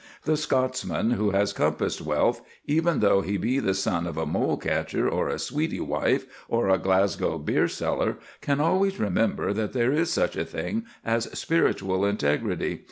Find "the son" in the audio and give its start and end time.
3.59-4.07